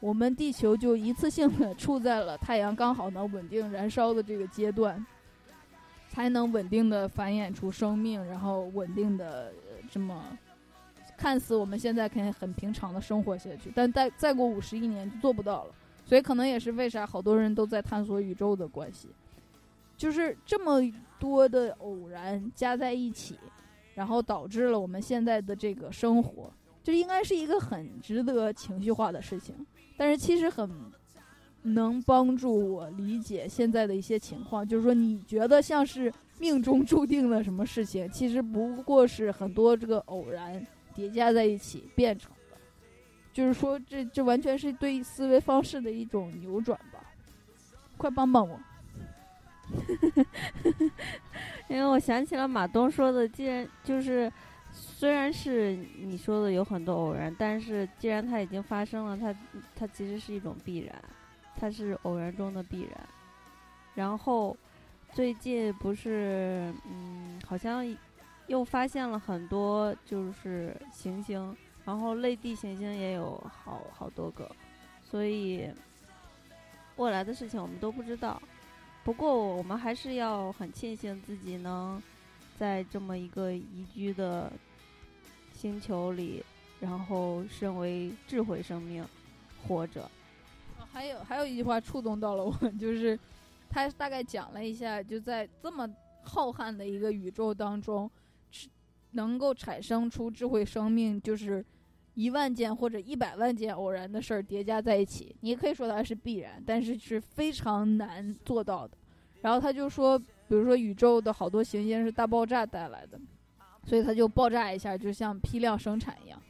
[0.00, 5.02] 我们地球就一次性的处在了太阳刚好能稳定燃烧的这个阶段，
[6.10, 9.50] 才能稳定的繁衍出生命，然后稳定的
[9.90, 10.22] 这么
[11.16, 13.70] 看似我们现在可以很平常的生活下去。
[13.74, 19.08] 但再再过五十亿年就做不到了，所以可能也是为啥好多人都在探索宇宙的关系。
[19.96, 20.80] 就是这么
[21.18, 23.38] 多的偶然加在一起，
[23.94, 26.50] 然后导致了我们现在的这个生活，
[26.82, 29.54] 这应该是一个很值得情绪化的事情。
[29.96, 30.68] 但是其实很
[31.62, 42.56] 能帮助我理解现在的一些情况，就是说你觉得像是命中注定的什么事情，其实不过是很多这个偶然叠加在一起变成的。
[43.32, 47.00] 就是说，这这完全是对思维方式的一种扭转吧。
[47.96, 48.58] 快帮帮我！
[51.68, 54.30] 因为我想起了马东说的，既然就是
[54.72, 59.34] 虽然是你说的有很多偶然，但是既然它已经发生了，它
[59.74, 60.94] 它其实是一种必然，
[61.56, 62.90] 它是偶然中的必然。
[63.94, 64.54] 然后
[65.12, 67.86] 最近不是嗯，好像
[68.46, 74.50] 又发现了很多就是行星，然后类地行星也有好好多个，
[75.02, 75.70] 所以
[76.96, 78.40] 未来的事情我们都不知道。
[79.02, 82.02] 不过，我们还是要很庆幸自己能
[82.58, 84.50] 在这么一个宜居的
[85.52, 86.42] 星球里，
[86.80, 89.06] 然后身为智慧生命
[89.66, 90.10] 活着。
[90.92, 93.18] 还有还有一句话触动到了我， 就是
[93.68, 95.88] 他大概讲了一下，就在这么
[96.22, 98.10] 浩瀚的一个宇宙当中，
[99.14, 101.64] 能够产生出智慧生命，就是
[102.14, 105.34] 一万件或者一百万件偶然的事儿叠加在一起。
[105.40, 108.96] 你可以说它是必然，但是是非常难做到的。
[109.40, 113.20] 然后他就说，比如说宇宙的好多行星是大爆炸带来的，
[113.84, 116.42] 所以它就爆炸一下，就像批量生产一样。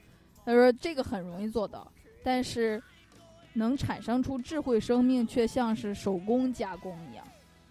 [0.45, 1.91] 他说这个很容易做到，
[2.23, 2.81] 但是
[3.55, 7.27] 能产生出智慧生命却像是手工加工一样。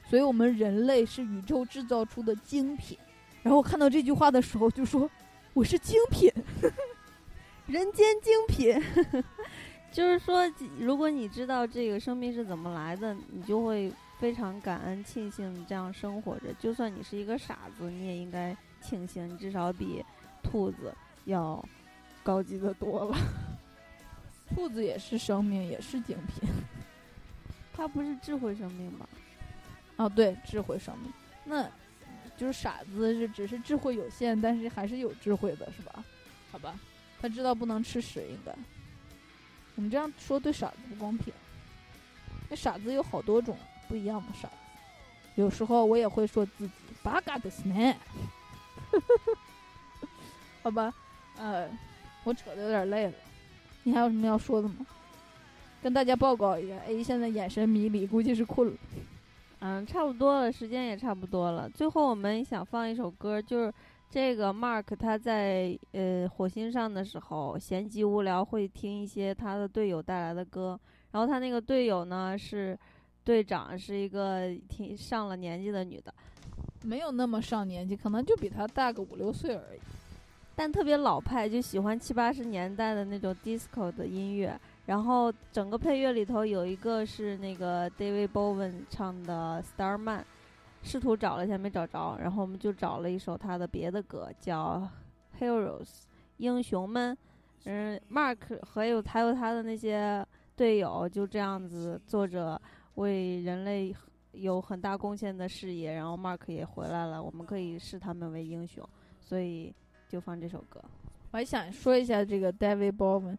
[0.05, 2.97] 所以我们人类是宇宙制造出的精品。
[3.43, 5.07] 然后我看到这句话的时候就说，
[5.53, 6.31] 我是精品，
[7.67, 9.23] 人间精品。
[9.91, 13.93] 就是说，如果你知道这个生命是怎么来的，你就会。
[14.19, 16.53] 非常感恩、庆幸这样生活着。
[16.57, 20.01] 就算你是一个傻子，你也应该庆幸，你至少比
[20.41, 21.61] 兔子要
[22.23, 23.17] 高级的多了。
[24.55, 26.49] 兔子也是生命，也是精品。
[27.73, 29.05] 它不是智慧生命吗？
[29.97, 31.11] 哦，对，智慧生命。
[31.43, 31.69] 那，
[32.43, 36.03] 就是傻子是只是智慧有限，但是还是有智慧的，是吧？
[36.51, 36.77] 好吧，
[37.21, 38.53] 他知道不能吃屎，应该。
[39.75, 41.33] 我们这样说对傻子不公平。
[42.49, 44.55] 那傻子有好多种不一样的傻子，
[45.35, 47.95] 有时候我也会说自己八嘎的 s n
[50.61, 50.93] 好吧，
[51.37, 51.69] 呃，
[52.25, 53.13] 我扯的有点累了，
[53.83, 54.85] 你还有什么要说的吗？
[55.81, 58.77] 跟大家报告一下，A 现在眼神迷离，估计是困了。
[59.65, 61.69] 嗯，差不多了，时间也差不多了。
[61.69, 63.73] 最后我们想放一首歌，就是
[64.09, 70.77] 这个 Mark 他在呃火星上的时候，闲极无聊会听一些他的队友带来的歌。
[71.11, 72.77] 然后他那个队友呢是
[73.23, 76.13] 队长，是一个挺上了年纪的女的，
[76.81, 79.79] 没有那么上年纪，可能就比他大个五六岁而已。
[80.57, 84.59] 但特别老派，就喜欢七八十年代的那种 disco 的音乐。
[84.85, 90.19] 然后整个配乐里头有一个是那个 David Bowie 唱的《Starman》，
[90.81, 94.85] 试图找了一下没找着，然后我们就找了一首他的别的歌，叫
[95.41, 95.85] 《Heroes》
[96.37, 97.17] 英雄们。
[97.63, 100.25] 嗯，Mark 还有还有他的那些
[100.57, 102.61] 队友就这样子做着
[102.95, 103.95] 为人类
[104.33, 108.85] 有很大贡献的事业，然后 Mark 也回来了，我们可以视他们为英雄，
[109.21, 109.73] 所以
[110.09, 110.83] 就放这首歌。
[111.31, 113.37] 我还想说一下这个 David Bowie。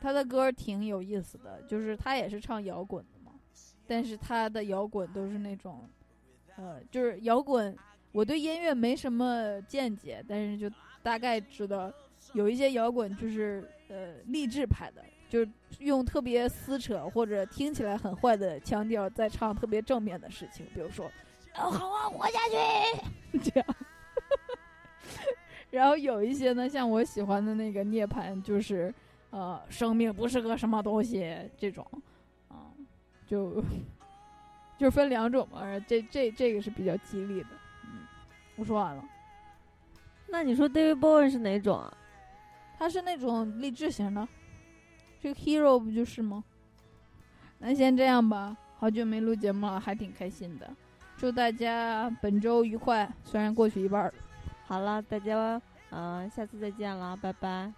[0.00, 3.32] 他的歌挺有意思的，就是他也是唱摇滚的嘛，
[3.86, 5.88] 但是他的摇滚都是那种，
[6.56, 7.76] 呃，就是摇滚。
[8.12, 11.92] 我对音乐没什么见解，但是就大概知道，
[12.32, 15.48] 有一些摇滚就是呃励志派的，就是
[15.80, 21.10] 用特别撕扯或者听起来很坏的腔调在唱特别正面的事情，比如说，
[21.52, 23.76] 好好活下去， 这样。
[25.70, 28.92] 然后有一些呢，像我喜欢的那个涅槃，就是。
[29.30, 31.86] 呃，生命不是个什么东西，这种，
[32.48, 32.72] 啊，
[33.26, 33.62] 就
[34.78, 35.78] 就分两种嘛。
[35.80, 37.48] 这这这个是比较激励的。
[37.84, 38.06] 嗯，
[38.56, 39.04] 我说完了。
[40.28, 41.92] 那你说 David Bowie 是哪种啊？
[42.78, 44.26] 他是那种励志型的。
[45.20, 46.44] 这个 Hero 不就是吗？
[47.58, 48.56] 那先这样吧。
[48.76, 50.70] 好久没录节目了，还挺开心的。
[51.16, 53.10] 祝大家本周愉快。
[53.24, 54.14] 虽然过去一半了。
[54.64, 55.60] 好了，大家，
[55.90, 57.72] 嗯，下次再见了，拜拜。